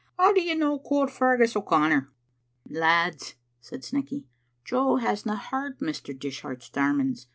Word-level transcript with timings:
How 0.17 0.33
do 0.33 0.41
you 0.41 0.55
no 0.55 0.79
quote 0.79 1.11
Feargus 1.11 1.55
O'Connor?" 1.55 2.09
"Lads," 2.67 3.35
said 3.59 3.83
Snecky, 3.83 4.23
"Jo 4.65 4.95
hasna 4.95 5.35
heard 5.35 5.77
Mr. 5.77 6.17
Dishart's 6.17 6.71
sermons. 6.73 7.27